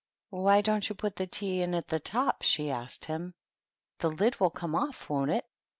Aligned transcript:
"Why 0.31 0.61
don't 0.61 0.89
you 0.89 0.95
put 0.95 1.15
the 1.17 1.27
tea 1.27 1.61
in 1.61 1.75
at 1.75 1.89
the 1.89 1.99
top?" 1.99 2.41
64 2.41 2.41
THE 2.41 2.41
TEA 2.63 2.71
TABLE. 2.71 2.79
she 2.81 2.83
asked 2.83 3.05
him. 3.05 3.33
"The 3.99 4.09
lid 4.09 4.39
will 4.39 4.49
come 4.49 4.71
oflF, 4.73 5.07
won't 5.09 5.29
it?" 5.29 5.45